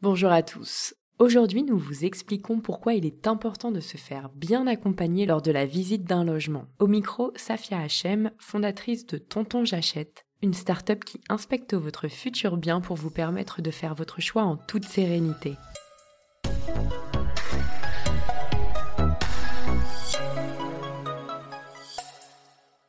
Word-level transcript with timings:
Bonjour 0.00 0.30
à 0.30 0.44
tous. 0.44 0.94
Aujourd'hui, 1.18 1.64
nous 1.64 1.76
vous 1.76 2.04
expliquons 2.04 2.60
pourquoi 2.60 2.94
il 2.94 3.04
est 3.04 3.26
important 3.26 3.72
de 3.72 3.80
se 3.80 3.96
faire 3.96 4.28
bien 4.28 4.68
accompagner 4.68 5.26
lors 5.26 5.42
de 5.42 5.50
la 5.50 5.66
visite 5.66 6.04
d'un 6.04 6.22
logement. 6.22 6.66
Au 6.78 6.86
micro, 6.86 7.32
Safia 7.34 7.80
Hachem, 7.80 8.30
fondatrice 8.38 9.06
de 9.06 9.18
Tonton 9.18 9.64
J'achète, 9.64 10.24
une 10.40 10.54
start-up 10.54 11.02
qui 11.04 11.20
inspecte 11.28 11.74
votre 11.74 12.06
futur 12.06 12.58
bien 12.58 12.80
pour 12.80 12.94
vous 12.94 13.10
permettre 13.10 13.60
de 13.60 13.72
faire 13.72 13.96
votre 13.96 14.20
choix 14.20 14.44
en 14.44 14.56
toute 14.56 14.84
sérénité. 14.84 15.56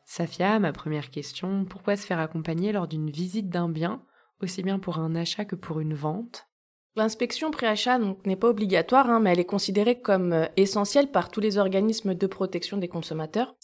Safia, 0.06 0.60
ma 0.60 0.74
première 0.74 1.10
question, 1.10 1.66
pourquoi 1.66 1.98
se 1.98 2.06
faire 2.06 2.20
accompagner 2.20 2.72
lors 2.72 2.88
d'une 2.88 3.10
visite 3.10 3.50
d'un 3.50 3.68
bien, 3.68 4.04
aussi 4.44 4.62
bien 4.62 4.78
pour 4.78 5.00
un 5.00 5.16
achat 5.16 5.46
que 5.46 5.56
pour 5.56 5.80
une 5.80 5.96
vente? 5.96 6.49
L'inspection 6.96 7.52
préachat 7.52 8.00
n'est 8.26 8.36
pas 8.36 8.50
obligatoire, 8.50 9.10
hein, 9.10 9.20
mais 9.20 9.32
elle 9.32 9.40
est 9.40 9.46
considérée 9.46 10.00
comme 10.02 10.34
euh, 10.34 10.46
essentielle 10.58 11.12
par 11.12 11.30
tous 11.30 11.40
les 11.40 11.58
organismes 11.58 12.16
de 12.16 12.28
protection 12.28 12.78
des 12.78 12.88
consommateurs. 12.88 13.56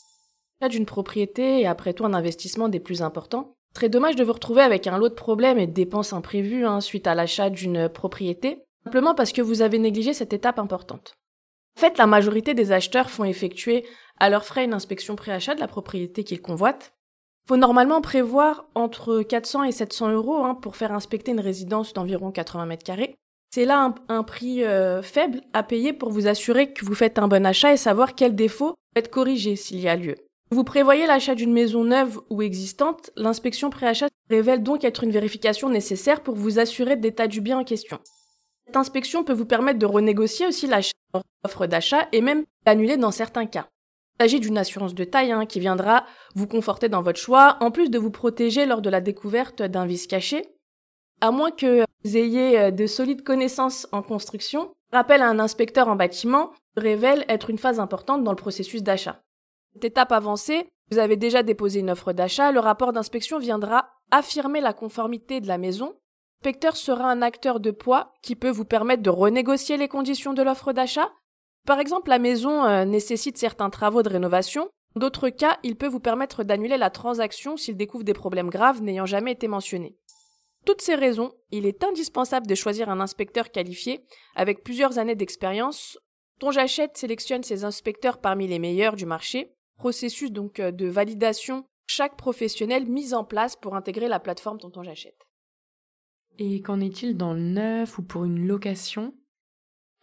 Là, 0.62 0.70
d'une 0.70 0.86
propriété 0.86 1.62
et 1.62 1.68
après 1.68 1.94
tout 1.94 2.06
un 2.06 2.14
investissement 2.14 2.70
des 2.70 2.80
plus 2.80 3.02
importants. 3.02 3.58
Très 3.74 3.90
dommage 3.90 4.16
de 4.16 4.24
vous 4.24 4.32
retrouver 4.32 4.62
avec 4.62 4.88
un 4.88 4.98
lot 4.98 5.10
de 5.10 5.14
problèmes 5.14 5.60
et 5.60 5.68
de 5.68 5.74
dépenses 5.74 6.14
imprévues 6.14 6.66
hein, 6.66 6.80
suite 6.80 7.08
à 7.08 7.16
l'achat 7.16 7.50
d'une 7.50 7.90
propriété, 7.90 8.64
simplement 8.86 9.16
parce 9.16 9.34
que 9.34 9.42
vous 9.42 9.62
avez 9.62 9.80
négligé 9.80 10.14
cette 10.14 10.32
étape 10.32 10.60
importante. 10.60 11.18
En 11.78 11.82
fait, 11.82 11.98
la 11.98 12.08
majorité 12.08 12.54
des 12.54 12.72
acheteurs 12.72 13.10
font 13.10 13.26
effectuer 13.26 13.86
à 14.18 14.30
leurs 14.30 14.46
frais 14.46 14.64
une 14.64 14.74
inspection 14.74 15.18
préachat 15.18 15.56
de 15.56 15.60
la 15.60 15.68
propriété 15.68 16.24
qu'ils 16.24 16.42
convoitent. 16.42 16.94
Faut 17.48 17.58
normalement 17.58 18.02
prévoir 18.02 18.66
entre 18.74 19.22
400 19.22 19.64
et 19.66 19.72
700 19.72 20.14
euros 20.14 20.44
hein, 20.44 20.56
pour 20.56 20.76
faire 20.76 20.92
inspecter 20.92 21.32
une 21.32 21.40
résidence 21.40 21.94
d'environ 21.94 22.32
80 22.32 22.66
mètres 22.66 22.84
carrés. 22.84 23.16
C'est 23.54 23.66
là 23.66 23.94
un, 24.10 24.24
prix 24.24 24.64
euh, 24.64 25.04
faible 25.04 25.42
à 25.54 25.62
payer 25.62 25.94
pour 25.94 26.10
vous 26.10 26.28
assurer 26.28 26.74
que 26.74 26.84
vous 26.84 26.96
faites 26.96 27.20
un 27.20 27.28
bon 27.28 27.46
achat 27.46 27.72
et 27.72 27.78
savoir 27.78 28.16
quels 28.16 28.36
défauts 28.36 28.74
être 28.96 29.12
corrigés 29.12 29.56
s'il 29.56 29.80
y 29.80 29.88
a 29.88 29.96
lieu. 29.96 30.16
Vous 30.52 30.64
prévoyez 30.64 31.06
l'achat 31.06 31.36
d'une 31.36 31.54
maison 31.54 31.84
neuve 31.84 32.20
ou 32.30 32.42
existante, 32.42 33.12
l'inspection 33.16 33.70
préachat 33.70 34.08
révèle 34.30 34.64
donc 34.64 34.84
être 34.84 35.04
une 35.04 35.12
vérification 35.12 35.70
nécessaire 35.70 36.22
pour 36.22 36.36
vous 36.36 36.60
assurer 36.60 36.96
de 36.96 37.04
l'état 37.04 37.28
du 37.28 37.42
bien 37.42 37.60
en 37.60 37.64
question. 37.64 38.00
Cette 38.66 38.76
inspection 38.76 39.24
peut 39.24 39.34
vous 39.34 39.46
permettre 39.46 39.80
de 39.80 39.86
renégocier 39.86 40.48
aussi 40.48 40.68
l'offre 40.68 41.68
d'achat 41.68 42.08
et 42.12 42.22
même 42.22 42.44
d'annuler 42.66 42.98
dans 42.98 43.12
certains 43.12 43.46
cas. 43.46 43.68
Il 44.18 44.24
s'agit 44.24 44.40
d'une 44.40 44.58
assurance 44.58 44.96
de 44.96 45.04
taille 45.04 45.34
hein, 45.34 45.46
qui 45.46 45.60
viendra 45.60 46.06
vous 46.36 46.48
conforter 46.48 46.88
dans 46.88 47.02
votre 47.02 47.20
choix, 47.20 47.58
en 47.60 47.70
plus 47.70 47.90
de 47.90 48.00
vous 48.00 48.12
protéger 48.12 48.66
lors 48.66 48.82
de 48.82 48.90
la 48.90 49.02
découverte 49.02 49.62
d'un 49.62 49.86
vice 49.86 50.08
caché. 50.08 50.48
À 51.20 51.32
moins 51.32 51.52
que 51.52 51.84
vous 52.04 52.18
ayez 52.18 52.60
euh, 52.60 52.72
de 52.72 52.88
solides 52.88 53.24
connaissances 53.24 53.88
en 53.92 54.02
construction, 54.02 54.72
rappel 54.94 55.22
à 55.22 55.28
un 55.28 55.40
inspecteur 55.40 55.90
en 55.90 55.96
bâtiment 55.96 56.52
révèle 56.78 57.26
être 57.28 57.50
une 57.50 57.58
phase 57.58 57.80
importante 57.80 58.24
dans 58.24 58.32
le 58.32 58.38
processus 58.38 58.84
d'achat. 58.84 59.22
Cette 59.74 59.86
étape 59.86 60.14
avancée, 60.14 60.68
vous 60.92 61.00
avez 61.00 61.18
déjà 61.18 61.44
déposé 61.44 61.82
une 61.82 61.90
offre 61.90 62.14
d'achat, 62.14 62.52
le 62.52 62.60
rapport 62.60 62.94
d'inspection 62.94 63.40
viendra 63.40 63.90
affirmer 64.12 64.62
la 64.62 64.74
conformité 64.74 65.42
de 65.42 65.48
la 65.48 65.58
maison. 65.58 65.96
L'inspecteur 66.40 66.78
sera 66.78 67.10
un 67.10 67.22
acteur 67.22 67.60
de 67.60 67.72
poids 67.72 68.14
qui 68.22 68.36
peut 68.36 68.52
vous 68.52 68.66
permettre 68.66 69.02
de 69.04 69.10
renégocier 69.10 69.78
les 69.78 69.88
conditions 69.88 70.34
de 70.34 70.44
l'offre 70.44 70.74
d'achat 70.74 71.10
par 71.66 71.80
exemple, 71.80 72.10
la 72.10 72.20
maison 72.20 72.64
euh, 72.66 72.86
nécessite 72.86 73.38
certains 73.38 73.70
travaux 73.70 74.04
de 74.04 74.10
rénovation. 74.10 74.70
D'autres 74.96 75.30
cas, 75.30 75.58
il 75.64 75.76
peut 75.76 75.88
vous 75.88 76.00
permettre 76.00 76.44
d'annuler 76.44 76.78
la 76.78 76.90
transaction 76.90 77.58
s'il 77.58 77.76
découvre 77.76 78.04
des 78.04 78.14
problèmes 78.14 78.50
graves 78.50 78.82
n'ayant 78.82 79.06
jamais 79.06 79.34
été 79.34 79.48
mentionnés. 79.48 79.98
Toutes 80.66 80.82
ces 80.82 80.96
raisons, 80.96 81.34
il 81.52 81.66
est 81.66 81.84
indispensable 81.84 82.48
de 82.48 82.56
choisir 82.56 82.90
un 82.90 83.00
inspecteur 83.00 83.52
qualifié 83.52 84.06
avec 84.36 84.64
plusieurs 84.64 84.98
années 84.98 85.16
d'expérience. 85.16 85.98
dont 86.42 86.52
j'achète 86.52 86.98
sélectionne 86.98 87.44
ses 87.44 87.64
inspecteurs 87.64 88.20
parmi 88.20 88.46
les 88.46 88.60
meilleurs 88.60 88.98
du 88.98 89.06
marché. 89.06 89.54
Processus 89.78 90.32
donc 90.32 90.60
euh, 90.60 90.72
de 90.72 90.86
validation 90.86 91.66
chaque 91.88 92.18
professionnel 92.18 92.88
mis 92.88 93.14
en 93.14 93.24
place 93.24 93.56
pour 93.56 93.76
intégrer 93.76 94.08
la 94.08 94.20
plateforme 94.20 94.58
dont 94.58 94.84
j'achète. 94.84 95.28
Et 96.38 96.62
qu'en 96.62 96.82
est-il 96.82 97.16
dans 97.16 97.34
le 97.34 97.40
neuf 97.40 97.98
ou 97.98 98.02
pour 98.02 98.26
une 98.26 98.46
location? 98.46 99.14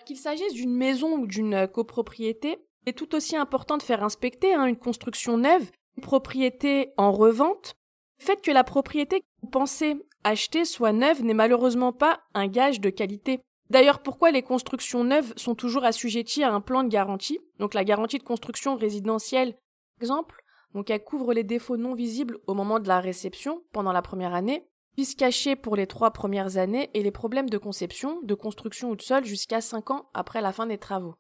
Qu'il 0.05 0.17
s'agisse 0.17 0.55
d'une 0.55 0.75
maison 0.75 1.19
ou 1.19 1.27
d'une 1.27 1.55
euh, 1.55 1.67
copropriété, 1.67 2.59
il 2.85 2.91
est 2.91 2.93
tout 2.93 3.15
aussi 3.15 3.37
important 3.37 3.77
de 3.77 3.83
faire 3.83 4.03
inspecter 4.03 4.55
hein, 4.55 4.67
une 4.67 4.77
construction 4.77 5.39
neuve, 5.39 5.71
une 5.97 6.03
propriété 6.03 6.93
en 6.97 7.13
revente. 7.13 7.75
Le 8.19 8.25
fait 8.25 8.41
que 8.41 8.51
la 8.51 8.65
propriété 8.65 9.21
que 9.21 9.27
vous 9.43 9.51
pensez 9.51 9.97
acheter 10.25 10.65
soit 10.65 10.93
neuve 10.93 11.25
n'est 11.25 11.35
malheureusement 11.35 11.93
pas 11.93 12.21
un 12.35 12.47
gage 12.47 12.81
de 12.81 12.91
qualité. 12.91 13.41
D'ailleurs, 13.71 14.03
pourquoi 14.03 14.31
les 14.31 14.43
constructions 14.43 15.05
neuves 15.05 15.33
sont 15.37 15.55
toujours 15.55 15.85
assujetties 15.85 16.45
à 16.45 16.53
un 16.53 16.61
plan 16.61 16.83
de 16.83 16.89
garantie? 16.89 17.41
Donc 17.59 17.75
la 17.75 17.85
garantie 17.85 18.19
de 18.19 18.23
construction 18.23 18.77
résidentielle, 18.77 19.53
par 19.53 20.03
exemple, 20.03 20.43
donc 20.75 20.91
elle 20.91 21.03
couvre 21.03 21.33
les 21.33 21.45
défauts 21.45 21.77
non 21.77 21.95
visibles 21.95 22.39
au 22.47 22.55
moment 22.55 22.81
de 22.81 22.89
la 22.89 23.01
réception 23.01 23.63
pendant 23.73 23.93
la 23.93 24.03
première 24.03 24.35
année, 24.35 24.67
se 24.99 25.17
cacher 25.17 25.57
pour 25.57 25.75
les 25.75 25.87
trois 25.87 26.11
premières 26.11 26.59
années 26.59 26.91
et 26.95 27.03
les 27.03 27.11
problèmes 27.11 27.51
de 27.51 27.59
conception, 27.59 28.21
de 28.23 28.35
construction 28.35 28.91
ou 28.91 28.97
de 28.97 29.03
sol 29.03 29.25
jusqu'à 29.25 29.61
cinq 29.61 29.91
ans 29.91 30.09
après 30.15 30.41
la 30.41 30.53
fin 30.53 30.67
des 30.67 30.79
travaux. 30.79 31.15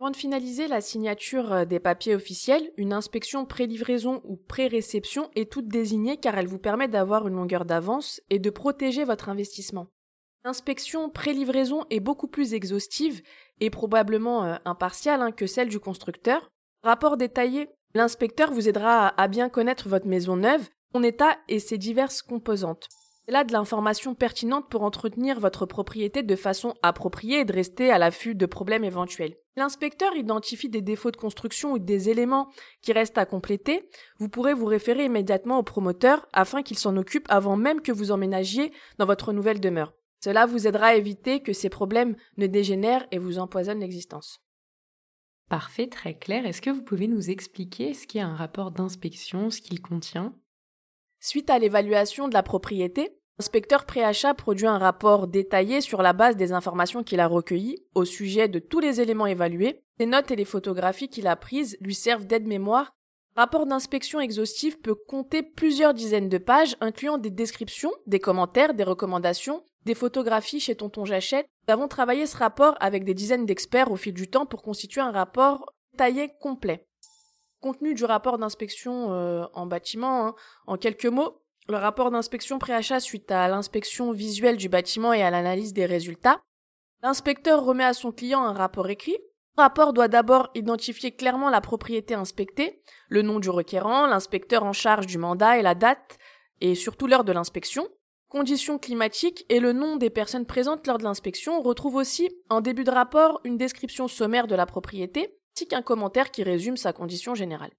Avant 0.00 0.10
de 0.10 0.16
finaliser 0.16 0.66
la 0.66 0.80
signature 0.80 1.52
euh, 1.52 1.64
des 1.64 1.78
papiers 1.78 2.16
officiels, 2.16 2.72
une 2.76 2.92
inspection 2.92 3.46
pré-livraison 3.46 4.20
ou 4.24 4.36
pré-réception 4.36 5.30
est 5.36 5.52
toute 5.52 5.68
désignée 5.68 6.16
car 6.16 6.36
elle 6.36 6.48
vous 6.48 6.58
permet 6.58 6.88
d'avoir 6.88 7.28
une 7.28 7.36
longueur 7.36 7.64
d'avance 7.64 8.20
et 8.28 8.40
de 8.40 8.50
protéger 8.50 9.04
votre 9.04 9.28
investissement. 9.28 9.86
L'inspection 10.44 11.08
pré-livraison 11.08 11.84
est 11.90 12.00
beaucoup 12.00 12.26
plus 12.26 12.52
exhaustive 12.52 13.22
et 13.60 13.70
probablement 13.70 14.44
euh, 14.44 14.56
impartiale 14.64 15.22
hein, 15.22 15.30
que 15.30 15.46
celle 15.46 15.68
du 15.68 15.78
constructeur. 15.78 16.48
Rapport 16.82 17.16
détaillé, 17.16 17.68
l'inspecteur 17.94 18.50
vous 18.50 18.68
aidera 18.68 19.06
à 19.06 19.28
bien 19.28 19.48
connaître 19.48 19.88
votre 19.88 20.08
maison 20.08 20.34
neuve 20.34 20.68
son 20.92 21.02
état 21.02 21.38
et 21.48 21.58
ses 21.58 21.78
diverses 21.78 22.22
composantes. 22.22 22.88
C'est 23.24 23.32
là 23.32 23.44
de 23.44 23.52
l'information 23.52 24.14
pertinente 24.14 24.68
pour 24.68 24.82
entretenir 24.82 25.38
votre 25.38 25.64
propriété 25.64 26.24
de 26.24 26.34
façon 26.34 26.74
appropriée 26.82 27.40
et 27.40 27.44
de 27.44 27.52
rester 27.52 27.90
à 27.90 27.98
l'affût 27.98 28.34
de 28.34 28.46
problèmes 28.46 28.82
éventuels. 28.82 29.36
L'inspecteur 29.54 30.16
identifie 30.16 30.68
des 30.68 30.80
défauts 30.82 31.12
de 31.12 31.16
construction 31.16 31.72
ou 31.72 31.78
des 31.78 32.08
éléments 32.08 32.48
qui 32.80 32.92
restent 32.92 33.18
à 33.18 33.26
compléter. 33.26 33.88
Vous 34.18 34.28
pourrez 34.28 34.54
vous 34.54 34.66
référer 34.66 35.04
immédiatement 35.04 35.58
au 35.58 35.62
promoteur 35.62 36.26
afin 36.32 36.62
qu'il 36.62 36.78
s'en 36.78 36.96
occupe 36.96 37.26
avant 37.28 37.56
même 37.56 37.80
que 37.80 37.92
vous 37.92 38.10
emménagiez 38.10 38.72
dans 38.98 39.06
votre 39.06 39.32
nouvelle 39.32 39.60
demeure. 39.60 39.92
Cela 40.24 40.46
vous 40.46 40.66
aidera 40.66 40.86
à 40.86 40.94
éviter 40.94 41.40
que 41.40 41.52
ces 41.52 41.68
problèmes 41.68 42.16
ne 42.38 42.46
dégénèrent 42.46 43.06
et 43.12 43.18
vous 43.18 43.38
empoisonnent 43.38 43.80
l'existence. 43.80 44.40
Parfait, 45.48 45.86
très 45.86 46.14
clair. 46.14 46.46
Est-ce 46.46 46.62
que 46.62 46.70
vous 46.70 46.82
pouvez 46.82 47.08
nous 47.08 47.30
expliquer 47.30 47.92
ce 47.92 48.06
qu'est 48.06 48.20
un 48.20 48.34
rapport 48.34 48.70
d'inspection, 48.70 49.50
ce 49.50 49.60
qu'il 49.60 49.82
contient? 49.82 50.34
Suite 51.24 51.50
à 51.50 51.60
l'évaluation 51.60 52.26
de 52.26 52.34
la 52.34 52.42
propriété, 52.42 53.16
l'inspecteur 53.38 53.86
préachat 53.86 54.34
produit 54.34 54.66
un 54.66 54.78
rapport 54.78 55.28
détaillé 55.28 55.80
sur 55.80 56.02
la 56.02 56.12
base 56.12 56.34
des 56.34 56.52
informations 56.52 57.04
qu'il 57.04 57.20
a 57.20 57.28
recueillies 57.28 57.78
au 57.94 58.04
sujet 58.04 58.48
de 58.48 58.58
tous 58.58 58.80
les 58.80 59.00
éléments 59.00 59.28
évalués. 59.28 59.84
Les 60.00 60.06
notes 60.06 60.32
et 60.32 60.36
les 60.36 60.44
photographies 60.44 61.08
qu'il 61.08 61.28
a 61.28 61.36
prises 61.36 61.78
lui 61.80 61.94
servent 61.94 62.26
d'aide-mémoire. 62.26 62.96
Rapport 63.36 63.66
d'inspection 63.66 64.18
exhaustif 64.18 64.82
peut 64.82 64.96
compter 64.96 65.44
plusieurs 65.44 65.94
dizaines 65.94 66.28
de 66.28 66.38
pages, 66.38 66.76
incluant 66.80 67.18
des 67.18 67.30
descriptions, 67.30 67.92
des 68.08 68.18
commentaires, 68.18 68.74
des 68.74 68.82
recommandations, 68.82 69.62
des 69.84 69.94
photographies 69.94 70.58
chez 70.58 70.74
Tonton 70.74 71.04
J'achète. 71.04 71.46
Nous 71.68 71.74
avons 71.74 71.86
travaillé 71.86 72.26
ce 72.26 72.36
rapport 72.36 72.74
avec 72.80 73.04
des 73.04 73.14
dizaines 73.14 73.46
d'experts 73.46 73.92
au 73.92 73.96
fil 73.96 74.12
du 74.12 74.26
temps 74.26 74.44
pour 74.44 74.62
constituer 74.62 75.00
un 75.00 75.12
rapport 75.12 75.72
détaillé 75.92 76.30
complet 76.40 76.84
contenu 77.62 77.94
du 77.94 78.04
rapport 78.04 78.36
d'inspection 78.36 79.14
euh, 79.14 79.46
en 79.54 79.66
bâtiment. 79.66 80.26
Hein. 80.26 80.34
En 80.66 80.76
quelques 80.76 81.06
mots, 81.06 81.38
le 81.68 81.76
rapport 81.76 82.10
d'inspection 82.10 82.58
préachat 82.58 83.00
suite 83.00 83.30
à 83.30 83.48
l'inspection 83.48 84.10
visuelle 84.10 84.56
du 84.56 84.68
bâtiment 84.68 85.12
et 85.12 85.22
à 85.22 85.30
l'analyse 85.30 85.72
des 85.72 85.86
résultats. 85.86 86.40
L'inspecteur 87.02 87.64
remet 87.64 87.84
à 87.84 87.94
son 87.94 88.12
client 88.12 88.42
un 88.42 88.52
rapport 88.52 88.90
écrit. 88.90 89.16
Le 89.56 89.62
rapport 89.62 89.92
doit 89.92 90.08
d'abord 90.08 90.50
identifier 90.54 91.12
clairement 91.12 91.50
la 91.50 91.60
propriété 91.60 92.14
inspectée, 92.14 92.82
le 93.08 93.22
nom 93.22 93.38
du 93.38 93.48
requérant, 93.48 94.06
l'inspecteur 94.06 94.64
en 94.64 94.72
charge 94.72 95.06
du 95.06 95.18
mandat 95.18 95.58
et 95.58 95.62
la 95.62 95.74
date, 95.74 96.18
et 96.60 96.74
surtout 96.74 97.06
l'heure 97.06 97.24
de 97.24 97.32
l'inspection. 97.32 97.88
Conditions 98.28 98.78
climatiques 98.78 99.44
et 99.50 99.60
le 99.60 99.72
nom 99.72 99.96
des 99.96 100.08
personnes 100.08 100.46
présentes 100.46 100.86
lors 100.86 100.96
de 100.96 101.04
l'inspection. 101.04 101.58
On 101.58 101.62
retrouve 101.62 101.96
aussi 101.96 102.30
en 102.48 102.60
début 102.62 102.84
de 102.84 102.90
rapport 102.90 103.40
une 103.44 103.58
description 103.58 104.08
sommaire 104.08 104.46
de 104.46 104.54
la 104.54 104.64
propriété, 104.64 105.38
ainsi 105.54 105.66
qu'un 105.66 105.82
commentaire 105.82 106.30
qui 106.30 106.42
résume 106.42 106.76
sa 106.76 106.92
condition 106.92 107.34
générale. 107.34 107.72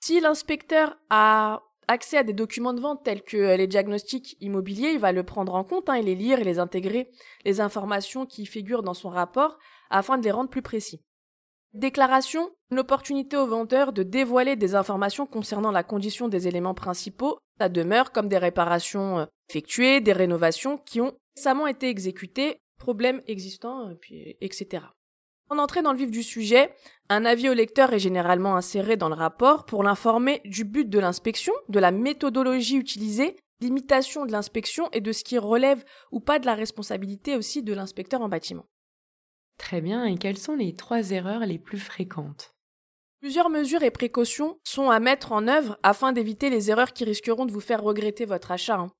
Si 0.00 0.20
l'inspecteur 0.20 0.96
a 1.10 1.62
accès 1.88 2.16
à 2.16 2.22
des 2.22 2.32
documents 2.32 2.72
de 2.72 2.80
vente 2.80 3.02
tels 3.04 3.22
que 3.22 3.56
les 3.56 3.66
diagnostics 3.66 4.36
immobiliers, 4.40 4.92
il 4.92 4.98
va 4.98 5.12
le 5.12 5.24
prendre 5.24 5.54
en 5.54 5.64
compte 5.64 5.88
hein, 5.88 5.94
et 5.94 6.02
les 6.02 6.14
lire 6.14 6.38
et 6.38 6.44
les 6.44 6.58
intégrer, 6.58 7.10
les 7.44 7.60
informations 7.60 8.26
qui 8.26 8.46
figurent 8.46 8.82
dans 8.82 8.94
son 8.94 9.08
rapport, 9.08 9.58
afin 9.90 10.16
de 10.16 10.24
les 10.24 10.30
rendre 10.30 10.50
plus 10.50 10.62
précis. 10.62 11.02
Déclaration, 11.72 12.50
une 12.70 12.80
opportunité 12.80 13.36
au 13.36 13.46
vendeur 13.46 13.92
de 13.92 14.02
dévoiler 14.02 14.56
des 14.56 14.74
informations 14.74 15.26
concernant 15.26 15.70
la 15.70 15.84
condition 15.84 16.28
des 16.28 16.48
éléments 16.48 16.74
principaux, 16.74 17.38
la 17.58 17.68
demeure, 17.68 18.10
comme 18.12 18.28
des 18.28 18.38
réparations 18.38 19.20
euh, 19.20 19.26
effectuées, 19.48 20.00
des 20.00 20.12
rénovations 20.12 20.78
qui 20.78 21.00
ont 21.00 21.12
récemment 21.36 21.66
été 21.66 21.88
exécuté, 21.88 22.58
problème 22.78 23.20
existant, 23.26 23.94
puis, 24.00 24.36
etc. 24.40 24.84
En 25.50 25.58
entrée 25.58 25.82
dans 25.82 25.92
le 25.92 25.98
vif 25.98 26.12
du 26.12 26.22
sujet, 26.22 26.72
un 27.08 27.24
avis 27.24 27.48
au 27.48 27.54
lecteur 27.54 27.92
est 27.92 27.98
généralement 27.98 28.54
inséré 28.54 28.96
dans 28.96 29.08
le 29.08 29.16
rapport 29.16 29.66
pour 29.66 29.82
l'informer 29.82 30.40
du 30.44 30.62
but 30.64 30.88
de 30.88 31.00
l'inspection, 31.00 31.52
de 31.68 31.80
la 31.80 31.90
méthodologie 31.90 32.76
utilisée, 32.76 33.36
l'imitation 33.60 34.26
de 34.26 34.30
l'inspection 34.30 34.88
et 34.92 35.00
de 35.00 35.10
ce 35.10 35.24
qui 35.24 35.38
relève 35.38 35.84
ou 36.12 36.20
pas 36.20 36.38
de 36.38 36.46
la 36.46 36.54
responsabilité 36.54 37.36
aussi 37.36 37.64
de 37.64 37.72
l'inspecteur 37.72 38.22
en 38.22 38.28
bâtiment. 38.28 38.66
Très 39.58 39.80
bien, 39.80 40.04
et 40.04 40.16
quelles 40.16 40.38
sont 40.38 40.54
les 40.54 40.76
trois 40.76 41.10
erreurs 41.10 41.44
les 41.44 41.58
plus 41.58 41.80
fréquentes? 41.80 42.54
Plusieurs 43.20 43.50
mesures 43.50 43.82
et 43.82 43.90
précautions 43.90 44.56
sont 44.62 44.88
à 44.88 45.00
mettre 45.00 45.32
en 45.32 45.48
œuvre 45.48 45.78
afin 45.82 46.12
d'éviter 46.12 46.48
les 46.48 46.70
erreurs 46.70 46.92
qui 46.92 47.04
risqueront 47.04 47.44
de 47.44 47.52
vous 47.52 47.60
faire 47.60 47.82
regretter 47.82 48.24
votre 48.24 48.52
achat. 48.52 48.78
1. 48.78 48.90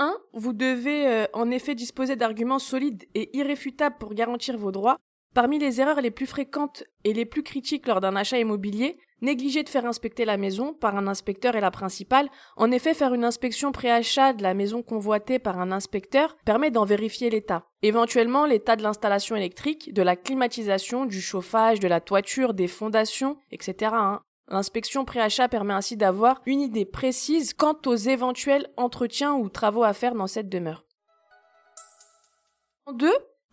Hein. 0.00 0.18
Vous 0.32 0.52
devez 0.52 1.06
euh, 1.06 1.26
en 1.32 1.52
effet 1.52 1.76
disposer 1.76 2.16
d'arguments 2.16 2.58
solides 2.58 3.04
et 3.14 3.34
irréfutables 3.38 3.96
pour 3.98 4.14
garantir 4.14 4.58
vos 4.58 4.72
droits. 4.72 4.98
Parmi 5.34 5.58
les 5.58 5.80
erreurs 5.80 6.00
les 6.00 6.10
plus 6.10 6.26
fréquentes 6.26 6.84
et 7.02 7.12
les 7.12 7.24
plus 7.24 7.42
critiques 7.42 7.86
lors 7.86 8.00
d'un 8.00 8.16
achat 8.16 8.38
immobilier, 8.38 8.98
Négliger 9.24 9.62
de 9.62 9.70
faire 9.70 9.86
inspecter 9.86 10.26
la 10.26 10.36
maison 10.36 10.74
par 10.74 10.96
un 10.96 11.06
inspecteur 11.06 11.56
est 11.56 11.62
la 11.62 11.70
principale. 11.70 12.28
En 12.58 12.70
effet, 12.70 12.92
faire 12.92 13.14
une 13.14 13.24
inspection 13.24 13.72
pré-achat 13.72 14.34
de 14.34 14.42
la 14.42 14.52
maison 14.52 14.82
convoitée 14.82 15.38
par 15.38 15.58
un 15.58 15.72
inspecteur 15.72 16.36
permet 16.44 16.70
d'en 16.70 16.84
vérifier 16.84 17.30
l'état. 17.30 17.64
Éventuellement, 17.80 18.44
l'état 18.44 18.76
de 18.76 18.82
l'installation 18.82 19.34
électrique, 19.34 19.94
de 19.94 20.02
la 20.02 20.14
climatisation, 20.14 21.06
du 21.06 21.22
chauffage, 21.22 21.80
de 21.80 21.88
la 21.88 22.02
toiture, 22.02 22.52
des 22.52 22.68
fondations, 22.68 23.38
etc. 23.50 23.92
Hein. 23.94 24.20
L'inspection 24.48 25.06
pré-achat 25.06 25.48
permet 25.48 25.72
ainsi 25.72 25.96
d'avoir 25.96 26.42
une 26.44 26.60
idée 26.60 26.84
précise 26.84 27.54
quant 27.54 27.78
aux 27.86 27.96
éventuels 27.96 28.68
entretiens 28.76 29.32
ou 29.32 29.48
travaux 29.48 29.84
à 29.84 29.94
faire 29.94 30.14
dans 30.14 30.26
cette 30.26 30.50
demeure. 30.50 30.84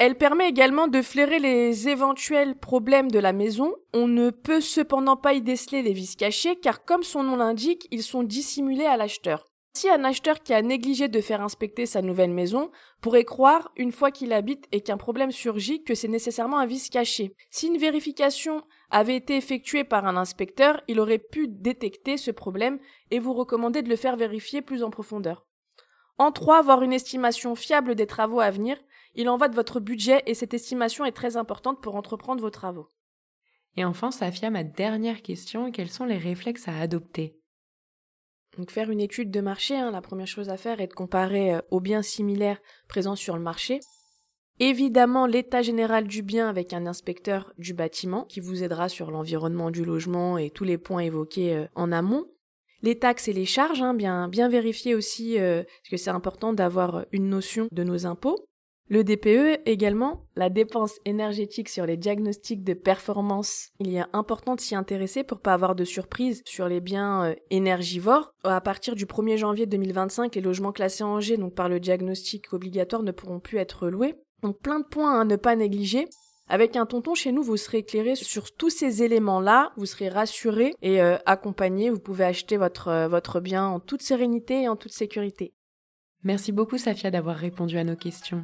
Elle 0.03 0.15
permet 0.15 0.49
également 0.49 0.87
de 0.87 1.03
flairer 1.03 1.37
les 1.37 1.87
éventuels 1.87 2.55
problèmes 2.55 3.11
de 3.11 3.19
la 3.19 3.33
maison. 3.33 3.75
On 3.93 4.07
ne 4.07 4.31
peut 4.31 4.59
cependant 4.59 5.15
pas 5.15 5.33
y 5.33 5.43
déceler 5.43 5.83
les 5.83 5.93
vices 5.93 6.15
cachés 6.15 6.55
car 6.55 6.85
comme 6.85 7.03
son 7.03 7.21
nom 7.21 7.35
l'indique, 7.35 7.87
ils 7.91 8.01
sont 8.01 8.23
dissimulés 8.23 8.87
à 8.87 8.97
l'acheteur. 8.97 9.45
Si 9.75 9.87
un 9.91 10.03
acheteur 10.03 10.39
qui 10.39 10.55
a 10.55 10.63
négligé 10.63 11.07
de 11.07 11.21
faire 11.21 11.43
inspecter 11.43 11.85
sa 11.85 12.01
nouvelle 12.01 12.31
maison 12.31 12.71
pourrait 12.99 13.25
croire, 13.25 13.71
une 13.75 13.91
fois 13.91 14.09
qu'il 14.09 14.33
habite 14.33 14.65
et 14.71 14.81
qu'un 14.81 14.97
problème 14.97 15.31
surgit, 15.31 15.83
que 15.83 15.93
c'est 15.93 16.07
nécessairement 16.07 16.57
un 16.57 16.65
vice 16.65 16.89
caché. 16.89 17.35
Si 17.51 17.67
une 17.67 17.77
vérification 17.77 18.63
avait 18.89 19.17
été 19.17 19.37
effectuée 19.37 19.83
par 19.83 20.07
un 20.07 20.17
inspecteur, 20.17 20.81
il 20.87 20.99
aurait 20.99 21.19
pu 21.19 21.47
détecter 21.47 22.17
ce 22.17 22.31
problème 22.31 22.79
et 23.11 23.19
vous 23.19 23.33
recommander 23.33 23.83
de 23.83 23.89
le 23.89 23.95
faire 23.95 24.15
vérifier 24.15 24.63
plus 24.63 24.81
en 24.81 24.89
profondeur. 24.89 25.45
En 26.17 26.31
trois, 26.31 26.57
avoir 26.57 26.81
une 26.81 26.93
estimation 26.93 27.53
fiable 27.53 27.93
des 27.93 28.07
travaux 28.07 28.39
à 28.39 28.49
venir 28.49 28.77
il 29.15 29.29
en 29.29 29.37
va 29.37 29.47
de 29.47 29.55
votre 29.55 29.79
budget 29.79 30.23
et 30.25 30.33
cette 30.33 30.53
estimation 30.53 31.05
est 31.05 31.11
très 31.11 31.37
importante 31.37 31.81
pour 31.81 31.95
entreprendre 31.95 32.41
vos 32.41 32.49
travaux. 32.49 32.87
Et 33.77 33.85
enfin, 33.85 34.11
Safia, 34.11 34.49
ma 34.49 34.63
dernière 34.63 35.21
question, 35.21 35.71
quels 35.71 35.89
sont 35.89 36.05
les 36.05 36.17
réflexes 36.17 36.67
à 36.67 36.79
adopter? 36.79 37.37
Donc 38.57 38.71
faire 38.71 38.89
une 38.89 38.99
étude 38.99 39.31
de 39.31 39.39
marché, 39.39 39.77
hein, 39.77 39.91
la 39.91 40.01
première 40.01 40.27
chose 40.27 40.49
à 40.49 40.57
faire 40.57 40.81
est 40.81 40.87
de 40.87 40.93
comparer 40.93 41.55
euh, 41.55 41.61
aux 41.71 41.79
biens 41.79 42.01
similaires 42.01 42.59
présents 42.89 43.15
sur 43.15 43.37
le 43.37 43.43
marché. 43.43 43.79
Évidemment, 44.59 45.25
l'état 45.25 45.61
général 45.61 46.05
du 46.05 46.21
bien 46.21 46.49
avec 46.49 46.73
un 46.73 46.85
inspecteur 46.85 47.53
du 47.57 47.73
bâtiment 47.73 48.25
qui 48.25 48.41
vous 48.41 48.63
aidera 48.63 48.89
sur 48.89 49.09
l'environnement 49.09 49.71
du 49.71 49.85
logement 49.85 50.37
et 50.37 50.49
tous 50.49 50.65
les 50.65 50.77
points 50.77 50.99
évoqués 50.99 51.55
euh, 51.55 51.67
en 51.75 51.91
amont. 51.91 52.25
Les 52.81 52.97
taxes 52.99 53.27
et 53.27 53.33
les 53.33 53.45
charges, 53.45 53.81
hein, 53.81 53.93
bien, 53.93 54.27
bien 54.27 54.49
vérifier 54.49 54.95
aussi, 54.95 55.39
euh, 55.39 55.63
parce 55.63 55.89
que 55.91 55.97
c'est 55.97 56.09
important 56.09 56.51
d'avoir 56.51 57.05
une 57.11 57.29
notion 57.29 57.67
de 57.71 57.83
nos 57.83 58.05
impôts. 58.05 58.47
Le 58.91 59.05
DPE 59.05 59.61
également, 59.65 60.25
la 60.35 60.49
dépense 60.49 60.99
énergétique 61.05 61.69
sur 61.69 61.85
les 61.85 61.95
diagnostics 61.95 62.61
de 62.61 62.73
performance. 62.73 63.69
Il 63.79 63.95
est 63.95 64.03
important 64.11 64.55
de 64.55 64.59
s'y 64.59 64.75
intéresser 64.75 65.23
pour 65.23 65.39
pas 65.39 65.53
avoir 65.53 65.75
de 65.75 65.85
surprises 65.85 66.41
sur 66.45 66.67
les 66.67 66.81
biens 66.81 67.23
euh, 67.23 67.35
énergivores. 67.51 68.33
À 68.43 68.59
partir 68.59 68.95
du 68.95 69.05
1er 69.05 69.37
janvier 69.37 69.65
2025, 69.65 70.35
les 70.35 70.41
logements 70.41 70.73
classés 70.73 71.05
en 71.05 71.21
G, 71.21 71.37
donc 71.37 71.55
par 71.55 71.69
le 71.69 71.79
diagnostic 71.79 72.51
obligatoire, 72.51 73.01
ne 73.01 73.13
pourront 73.13 73.39
plus 73.39 73.59
être 73.59 73.87
loués. 73.87 74.15
Donc 74.43 74.59
plein 74.59 74.81
de 74.81 74.85
points 74.85 75.21
à 75.21 75.23
ne 75.23 75.37
pas 75.37 75.55
négliger. 75.55 76.09
Avec 76.49 76.75
un 76.75 76.85
tonton 76.85 77.15
chez 77.15 77.31
nous, 77.31 77.43
vous 77.43 77.55
serez 77.55 77.77
éclairé 77.77 78.17
sur 78.17 78.53
tous 78.53 78.71
ces 78.71 79.03
éléments-là, 79.03 79.71
vous 79.77 79.85
serez 79.85 80.09
rassuré 80.09 80.73
et 80.81 81.01
euh, 81.01 81.15
accompagné. 81.25 81.89
Vous 81.89 81.99
pouvez 82.01 82.25
acheter 82.25 82.57
votre, 82.57 82.89
euh, 82.89 83.07
votre 83.07 83.39
bien 83.39 83.65
en 83.65 83.79
toute 83.79 84.01
sérénité 84.01 84.63
et 84.63 84.67
en 84.67 84.75
toute 84.75 84.91
sécurité. 84.91 85.53
Merci 86.25 86.51
beaucoup 86.51 86.77
Safia 86.77 87.09
d'avoir 87.09 87.37
répondu 87.37 87.77
à 87.77 87.85
nos 87.85 87.95
questions. 87.95 88.43